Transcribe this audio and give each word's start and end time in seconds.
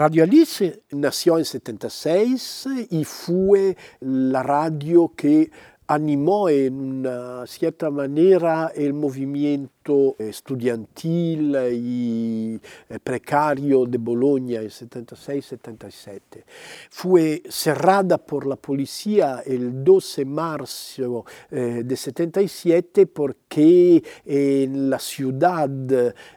Radio 0.00 0.24
Alice 0.24 0.82
nació 0.92 1.36
en 1.36 1.44
76 1.44 2.68
y 2.88 3.04
fue 3.04 3.76
la 4.00 4.42
radio 4.42 5.12
que 5.14 5.50
animó 5.88 6.48
en 6.48 6.80
una 6.80 7.46
cierta 7.46 7.90
manera 7.90 8.72
el 8.74 8.94
movimiento 8.94 9.70
estudiantil 10.18 11.56
y 11.72 12.60
eh, 12.88 12.98
precario 13.02 13.86
de 13.86 13.98
Bologna 13.98 14.60
en 14.60 14.68
76-77. 14.68 16.44
Fue 16.90 17.42
cerrada 17.48 18.18
por 18.18 18.46
la 18.46 18.56
policía 18.56 19.42
el 19.44 19.82
12 19.82 20.20
de 20.20 20.24
marzo 20.26 21.24
eh, 21.50 21.82
de 21.84 21.96
77 21.96 23.06
porque 23.06 24.02
en 24.24 24.90
la 24.90 24.98
ciudad 24.98 25.70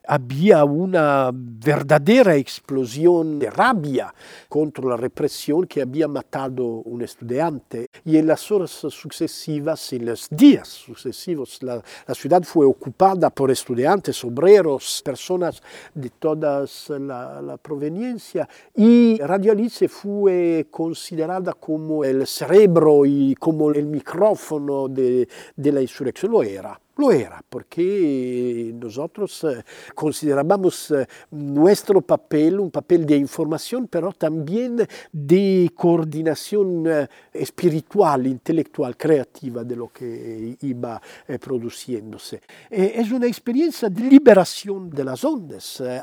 había 0.07 0.63
una 0.63 1.31
verdadera 1.33 2.35
explosión 2.35 3.39
de 3.39 3.49
rabia 3.49 4.13
contra 4.47 4.85
la 4.85 4.97
represión 4.97 5.67
que 5.67 5.81
había 5.81 6.07
matado 6.07 6.63
un 6.63 7.01
en 8.17 8.27
las 8.27 8.49
horas 8.51 8.71
sucesivas, 8.71 9.91
en 9.93 10.05
los 10.05 10.29
días 10.29 10.67
sucesivos, 10.69 11.61
la, 11.61 11.83
la 12.07 12.15
ciudad 12.15 12.43
fue 12.43 12.65
ocupada 12.65 13.29
por 13.43 13.51
estudiantes, 13.51 14.23
obreros, 14.23 15.01
personas 15.03 15.61
de 15.93 16.11
toda 16.11 16.65
la, 16.97 17.41
la, 17.41 17.57
proveniencia. 17.57 18.47
Y 18.73 19.17
Radio 19.17 19.51
Alice 19.51 19.89
fue 19.89 20.67
considerada 20.71 21.51
como 21.51 22.05
el 22.05 22.25
cerebro 22.25 23.05
y 23.05 23.35
como 23.35 23.69
el 23.71 23.85
micrófono 23.87 24.87
de, 24.87 25.27
de 25.57 25.71
la 25.73 25.81
insurrección. 25.81 26.31
Lo 26.31 26.41
era. 26.41 26.79
Lo 26.95 27.11
era, 27.11 27.43
porque 27.49 28.71
nosotros 28.75 29.43
eh, 29.45 29.63
considerábamos 29.95 30.91
eh, 30.91 31.07
nuestro 31.31 32.01
papel 32.01 32.59
un 32.59 32.69
papel 32.69 33.03
de 33.03 33.17
información, 33.17 33.87
pero 33.87 34.13
también 34.13 34.77
de 35.11 35.71
coordinación 35.75 36.85
eh, 36.85 37.07
espiritual, 37.33 38.27
intelectual, 38.27 38.95
creativa 38.95 39.63
de 39.63 39.75
lo 39.75 39.91
que 39.91 40.55
iba 40.61 41.01
produciéndose. 41.41 42.41
es 42.69 43.11
una 43.11 43.25
experiencia 43.25 43.89
de 43.89 44.01
liberación 44.01 44.89
de 44.89 45.03
las 45.03 45.23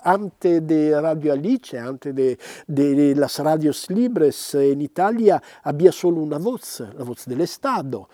antes 0.03 0.67
de 0.67 1.01
Radio 1.01 1.33
Alice, 1.33 1.79
antes 1.79 2.15
de, 2.15 2.39
de 2.67 3.15
las 3.15 3.39
radios 3.39 3.89
libres 3.91 4.55
en 4.55 4.81
Italia, 4.81 5.41
había 5.63 5.93
solo 5.93 6.21
una 6.21 6.39
voz, 6.39 6.81
la 6.81 7.05
voz 7.05 7.27
del 7.27 7.43
Estado 7.43 8.09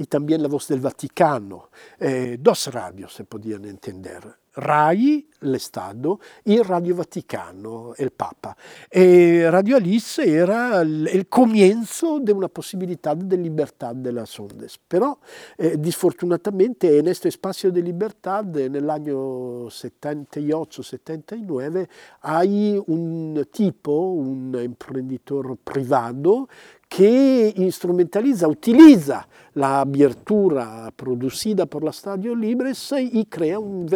y 0.00 0.06
también 0.06 0.42
la 0.42 0.48
voz 0.48 0.66
del 0.66 0.80
Vaticano. 0.80 1.68
Eh, 1.98 2.38
dos 2.40 2.72
radios 2.72 3.12
se 3.12 3.24
podían 3.24 3.66
entender. 3.66 4.22
RAI, 4.52 5.28
el 5.42 5.54
Estado, 5.54 6.20
y 6.44 6.60
Radio 6.60 6.96
Vaticano, 6.96 7.94
el 7.96 8.12
Papa. 8.12 8.54
E 8.88 9.48
Radio 9.48 9.76
Alice 9.76 10.24
era 10.24 10.80
il 10.80 11.26
comienzo 11.28 12.18
di 12.18 12.30
una 12.30 12.48
possibilità 12.48 13.14
di 13.14 13.40
libertà 13.40 13.92
delle 13.92 14.24
ondas. 14.38 14.78
Però, 14.86 15.16
eh, 15.56 15.78
disfortunatamente, 15.78 16.94
in 16.94 17.04
questo 17.04 17.30
spazio 17.30 17.70
di 17.70 17.82
libertà, 17.82 18.42
nell'anno 18.42 19.68
78-79, 19.68 21.88
hai 22.20 22.80
un 22.86 23.46
tipo, 23.50 24.12
un 24.12 24.58
imprenditore 24.60 25.56
privato, 25.62 26.48
che 26.90 27.52
instrumentalizza, 27.54 28.48
utilizza 28.48 29.24
la 29.52 29.78
apertura 29.78 30.90
producida 30.90 31.66
por 31.66 31.84
la 31.84 31.92
Stadio 31.92 32.34
Libres 32.34 32.92
y 32.98 33.26
crea 33.26 33.60
un 33.60 33.86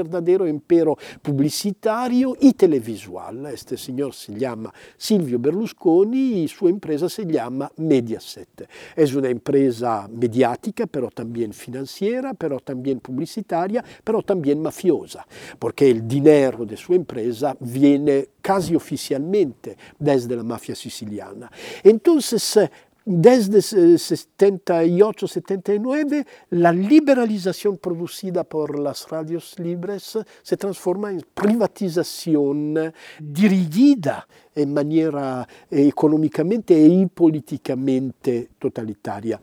verdadero 0.44 0.48
impero 0.48 0.96
publicitario 1.22 2.36
y 2.40 2.52
televisual. 2.52 3.46
Este 3.46 3.76
señor 3.76 4.14
se 4.14 4.34
llama 4.34 4.72
Silvio 4.96 5.38
Berlusconi 5.38 6.42
y 6.42 6.48
su 6.48 6.68
empresa 6.68 7.08
se 7.08 7.26
llama 7.26 7.70
Mediaset. 7.76 8.68
Es 8.94 9.14
una 9.14 9.28
empresa 9.28 10.08
mediática, 10.08 10.86
pero 10.86 11.10
también 11.10 11.52
financiera, 11.52 12.34
pero 12.34 12.60
también 12.60 13.00
publicitaria, 13.00 13.84
pero 14.02 14.22
también 14.22 14.60
mafiosa, 14.60 15.26
porque 15.58 15.90
el 15.90 16.06
dinero 16.06 16.64
de 16.64 16.76
su 16.76 16.94
empresa 16.94 17.56
viene 17.60 18.28
casi 18.40 18.74
oficialmente 18.74 19.76
desde 19.98 20.36
la 20.36 20.42
mafia 20.42 20.74
siciliana. 20.74 21.50
Entonces, 21.82 22.58
desde 23.04 23.58
78-79 23.58 26.26
la 26.50 26.72
liberalización 26.72 27.76
producida 27.76 28.44
por 28.44 28.78
las 28.78 29.08
radios 29.08 29.58
libres 29.58 30.16
se 30.42 30.56
transforma 30.56 31.10
en 31.10 31.20
privatización 31.34 32.94
dirigida 33.20 34.26
en 34.54 34.72
manera 34.72 35.46
económicamente 35.70 36.80
y 36.80 37.04
políticamente 37.06 38.50
totalitaria. 38.58 39.40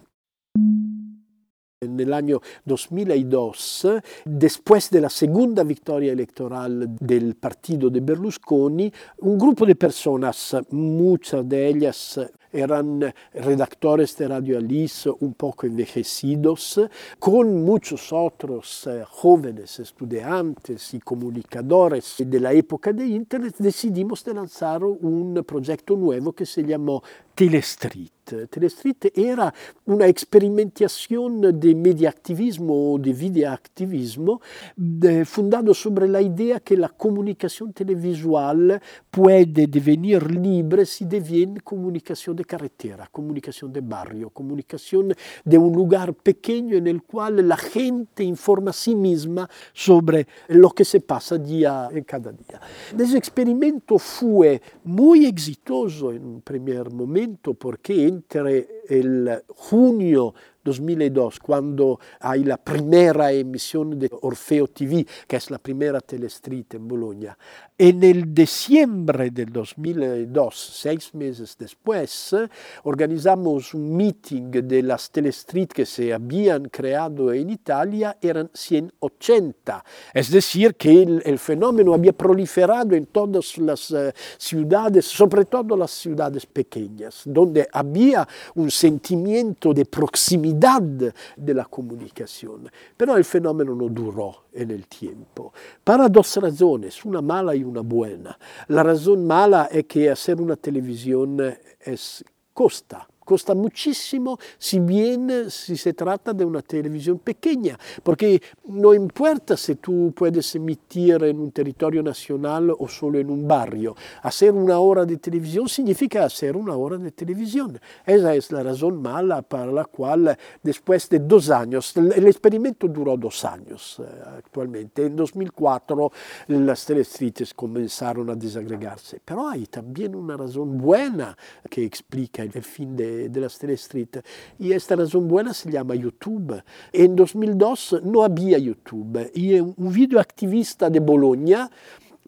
En 1.83 1.99
el 1.99 2.13
año 2.13 2.39
2002, 2.63 3.88
después 4.25 4.91
de 4.91 5.01
la 5.01 5.09
segunda 5.09 5.63
victoria 5.63 6.13
electoral 6.13 6.95
del 6.99 7.33
partido 7.35 7.89
de 7.89 8.01
Berlusconi, 8.01 8.93
un 9.19 9.38
grupo 9.38 9.66
de 9.66 9.75
personas, 9.75 10.55
muchas 10.69 11.47
de 11.49 11.67
ellas 11.67 12.19
eran 12.51 13.13
redactores 13.34 14.17
de 14.17 14.28
Radio 14.28 14.57
Alice 14.57 15.09
un 15.19 15.34
poco 15.34 15.66
envejecidos, 15.67 16.79
con 17.19 17.63
muchos 17.63 18.12
otros 18.12 18.88
eh, 18.88 19.03
jóvenes 19.07 19.79
estudiantes 19.79 20.94
y 20.94 21.00
comunicadores 21.00 22.16
de 22.19 22.40
la 22.40 22.53
época 22.53 22.94
de 22.94 23.07
Internet, 23.07 23.56
decidimos 23.57 24.23
de 24.23 24.34
lanzar 24.34 24.84
un 24.84 25.44
proyecto 25.45 25.95
nuevo 25.95 26.34
que 26.34 26.45
se 26.45 26.63
llamó 26.63 27.01
Telestreet. 27.35 28.11
Telestreet 28.50 29.11
era 29.17 29.53
una 29.85 30.07
experimentación 30.07 31.59
de 31.59 31.75
mediaactivismo 31.75 32.94
o 32.94 33.00
de 33.00 33.13
videoactivismo 33.13 34.41
de, 34.75 35.25
fundado 35.25 35.73
sobre 35.73 36.07
la 36.07 36.22
idea 36.22 36.59
que 36.59 36.78
la 36.78 36.90
comunicación 36.90 37.73
televisual 37.73 38.81
puede 39.09 39.67
devenir 39.67 40.31
libre 40.31 40.85
si 40.85 41.06
deviene 41.06 41.61
comunicación 41.61 42.35
de 42.41 42.46
carretera, 42.46 43.07
comunicación 43.12 43.72
de 43.72 43.81
barrio, 43.81 44.29
comunicación 44.29 45.13
de 45.44 45.57
un 45.57 45.74
lugar 45.74 46.13
pequeño 46.13 46.75
en 46.75 46.88
el 46.88 47.03
cual 47.03 47.47
la 47.47 47.57
gente 47.57 48.24
informa 48.24 48.72
a 48.72 48.74
sí 48.74 48.96
misma 48.96 49.50
sobre 49.74 50.28
lo 50.47 50.72
que 50.72 50.84
se 50.84 51.02
pasa 51.02 51.38
día 51.38 51.90
en 51.91 52.03
cada 52.03 52.31
día. 52.31 52.59
Ese 52.97 53.18
experimento 53.18 53.97
fue 54.00 54.62
muy 54.84 55.25
exitoso 55.25 56.12
en 56.12 56.25
un 56.25 56.41
primer 56.41 56.91
momento 56.91 57.53
porque 57.53 58.07
entre 58.07 58.84
el 58.90 59.44
junio 59.47 60.34
2002, 60.63 61.40
cuando 61.40 62.00
hay 62.19 62.44
la 62.44 62.58
primera 62.58 63.31
emisión 63.31 63.97
de 63.97 64.09
Orfeo 64.22 64.68
TV, 64.68 65.06
que 65.28 65.35
es 65.35 65.50
la 65.50 65.58
primera 65.58 66.00
telestreet 66.02 66.75
en 66.75 66.88
Bologna. 66.88 67.38
En 67.83 68.03
el 68.03 68.31
diciembre 68.31 69.31
del 69.31 69.51
2002, 69.51 70.55
seis 70.55 71.15
meses 71.15 71.55
después, 71.57 72.35
organizamos 72.83 73.73
un 73.73 73.95
meeting 73.95 74.51
de 74.51 74.83
las 74.83 75.09
telestreet 75.09 75.73
que 75.73 75.87
se 75.87 76.13
habían 76.13 76.65
creado 76.65 77.33
en 77.33 77.49
Italia, 77.49 78.19
eran 78.21 78.51
180. 78.53 79.83
Es 80.13 80.29
decir, 80.29 80.75
que 80.75 81.01
el, 81.01 81.23
el 81.25 81.39
fenómeno 81.39 81.95
había 81.95 82.13
proliferado 82.13 82.93
en 82.93 83.07
todas 83.07 83.57
las 83.57 83.89
uh, 83.89 84.11
ciudades, 84.37 85.07
sobre 85.07 85.45
todo 85.45 85.75
las 85.75 85.89
ciudades 85.89 86.45
pequeñas, 86.45 87.23
donde 87.25 87.67
había 87.73 88.27
un 88.53 88.69
sentimiento 88.69 89.73
de 89.73 89.85
proximidad 89.85 90.83
de 90.83 91.53
la 91.55 91.65
comunicación. 91.65 92.69
Pero 92.95 93.17
el 93.17 93.25
fenómeno 93.25 93.73
no 93.73 93.89
duró 93.89 94.51
en 94.53 94.71
el 94.71 94.87
tiempo. 94.87 95.53
Para 95.83 96.07
dos 96.09 96.35
razones, 96.37 97.03
una 97.05 97.21
mala 97.21 97.55
y 97.55 97.63
una 97.63 97.70
buena. 97.79 98.37
La 98.67 98.83
razón 98.83 99.25
mala 99.25 99.69
es 99.71 99.85
que 99.85 100.09
hacer 100.09 100.41
una 100.41 100.57
televisión 100.57 101.40
es 101.79 102.25
costa 102.53 103.07
costa 103.31 103.55
muchísimo 103.55 104.37
si 104.57 104.81
bien 104.81 105.49
si 105.49 105.78
se 105.78 105.93
trata 105.93 106.33
de 106.33 106.43
una 106.43 106.61
televisión 106.61 107.19
pequeña, 107.19 107.79
porque 108.03 108.41
no 108.66 108.93
importa 108.93 109.55
si 109.55 109.75
tú 109.75 110.11
puedes 110.13 110.53
emitir 110.53 111.23
en 111.23 111.39
un 111.39 111.49
territorio 111.53 112.03
nacional 112.03 112.73
o 112.78 112.89
solo 112.89 113.19
en 113.19 113.29
un 113.29 113.47
barrio. 113.47 113.95
Hacer 114.23 114.51
una 114.51 114.79
hora 114.79 115.05
de 115.05 115.16
televisión 115.16 115.69
significa 115.69 116.25
hacer 116.25 116.57
una 116.57 116.75
hora 116.75 116.97
de 116.97 117.11
televisión. 117.11 117.79
Esa 118.05 118.35
es 118.35 118.51
la 118.51 118.63
razón 118.63 119.01
mala 119.01 119.41
para 119.43 119.72
la 119.72 119.85
cual 119.85 120.37
después 120.61 121.07
de 121.07 121.19
dos 121.19 121.49
años, 121.51 121.95
el 121.95 122.27
experimento 122.27 122.89
duró 122.89 123.16
dos 123.16 123.45
años 123.45 124.01
eh, 124.01 124.03
actualmente. 124.39 125.05
En 125.05 125.16
2004 125.16 126.11
las 126.47 126.85
telestreets 126.85 127.53
comenzaron 127.53 128.29
a 128.29 128.35
desagregarse, 128.35 129.22
pero 129.23 129.47
hay 129.47 129.67
también 129.67 130.16
una 130.16 130.35
razón 130.35 130.77
buena 130.77 131.37
que 131.69 131.85
explica 131.85 132.43
el 132.43 132.51
fin 132.51 132.95
de 132.95 133.21
de, 133.29 133.41
las 133.41 133.62
Street. 133.64 134.18
Y 134.59 134.72
esta 134.72 134.96
razón 134.96 135.28
buena 135.28 135.53
se 135.53 135.72
llama 135.72 135.96
YouTube. 135.96 136.62
En 136.91 137.16
2002 137.16 138.02
no 138.03 138.23
había 138.23 138.58
YouTube 138.58 139.32
y 139.34 139.59
un 139.59 139.91
videoactivista 139.91 140.90
de 140.90 141.00
Bologna 141.00 141.70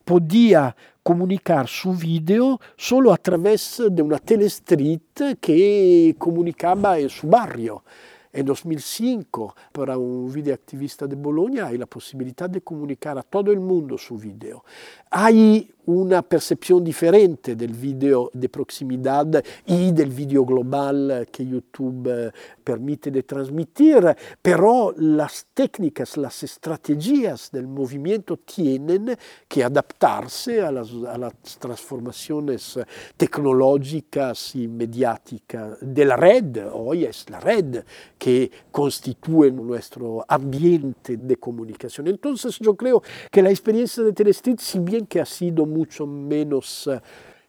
podía 0.04 0.76
comunicar 1.02 1.68
su 1.68 1.94
video 1.94 2.60
solo 2.78 3.12
attraverso 3.12 3.90
una 4.02 4.20
telestreet 4.20 5.40
che 5.40 6.16
comunicava 6.18 6.98
su 7.10 7.28
barrio. 7.28 7.84
En 8.36 8.46
2005, 8.46 9.54
para 9.72 9.96
un 9.96 10.28
videoactivista 10.32 11.06
de 11.06 11.16
Bologna, 11.16 11.68
hai 11.68 11.78
la 11.78 11.86
possibilità 11.86 12.48
di 12.48 12.64
comunicare 12.64 13.20
a 13.20 13.26
tutto 13.30 13.52
il 13.52 13.60
mondo 13.60 13.96
su 13.96 14.16
video. 14.16 14.64
Hai 15.10 15.72
una 15.86 16.24
percepción 16.24 16.82
diferente 16.82 17.56
del 17.56 17.74
video 17.74 18.30
de 18.34 18.48
proximidad 18.48 19.44
y 19.66 19.92
del 19.92 20.10
video 20.10 20.46
global 20.46 21.28
que 21.30 21.46
YouTube 21.46 22.08
eh, 22.08 22.32
permite 22.64 23.12
de 23.12 23.24
transmitir, 23.24 24.16
pero 24.42 24.94
las 24.98 25.48
técnicas, 25.54 26.16
las 26.18 26.42
estrategias 26.44 27.52
del 27.52 27.68
movimiento 27.68 28.38
tienen 28.38 29.16
que 29.48 29.64
adaptarse 29.64 30.62
a 30.62 30.72
las, 30.72 30.90
a 31.08 31.18
las 31.18 31.34
transformaciones 31.60 32.80
tecnológicas 33.18 34.56
y 34.56 34.68
mediáticas 34.68 35.78
de 35.82 36.06
la 36.06 36.16
red. 36.16 36.66
Hoy 36.72 37.06
es 37.06 37.30
la 37.30 37.40
red 37.40 37.84
que 38.24 38.50
constituye 38.72 39.52
nuestro 39.52 40.24
ambiente 40.30 41.18
de 41.18 41.36
comunicación. 41.36 42.08
Entonces 42.08 42.58
yo 42.58 42.74
creo 42.74 43.04
que 43.30 43.42
la 43.42 43.50
experiencia 43.50 44.02
de 44.02 44.14
Telestreet, 44.14 44.62
si 44.62 44.80
bien 44.80 45.06
que 45.06 45.20
ha 45.20 45.26
sido 45.26 45.66
mucho 45.66 46.08
menos 46.08 46.88
eh, 46.88 47.02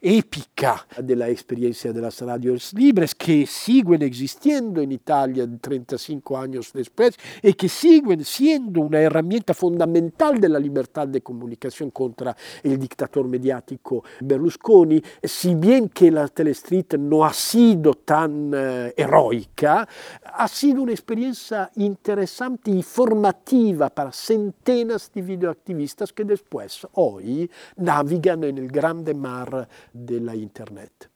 épica 0.07 0.87
de 0.99 1.17
la 1.17 1.31
experiencia 1.31 1.91
de 1.91 2.11
radios 2.21 2.75
libres 2.75 3.15
que 3.15 3.47
siguen 3.47 4.03
existiendo 4.03 4.83
en 4.83 4.93
Italia 4.93 5.49
35 5.59 6.37
años 6.37 6.71
después 6.75 7.17
y 7.43 7.55
que 7.55 7.71
siguen 7.71 8.23
siendo 8.23 8.83
una 8.83 9.01
herramienta 9.01 9.55
fundamental 9.55 10.39
de 10.39 10.51
la 10.51 10.59
libertad 10.59 11.09
de 11.09 11.23
comunicación 11.23 11.91
contra 11.91 12.37
el 12.63 12.79
dictador 12.79 13.27
mediático 13.27 14.05
Berlusconi, 14.21 15.03
si 15.23 15.55
bien 15.55 15.89
que 15.89 16.11
la 16.11 16.29
Telestreet 16.29 16.99
no 16.99 17.25
ha 17.25 17.33
sido 17.33 17.95
tan 17.95 18.53
uh, 18.53 18.93
heroica, 18.95 19.89
ha 20.23 20.49
sido 20.49 20.83
una 20.83 20.93
experiencia 20.93 21.71
interesante 21.77 22.71
y 22.71 22.83
formativa 22.83 23.89
para 23.89 24.13
centenas 24.13 25.11
de 25.15 25.23
videoactivistas 25.23 26.13
que 26.13 26.25
después 26.25 26.87
hoy 26.93 27.51
navegan 27.77 28.45
en 28.45 28.67
grande 28.67 29.15
mar 29.15 29.67
della 29.97 30.33
internet. 30.33 31.14